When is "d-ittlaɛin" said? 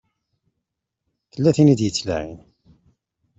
1.79-2.39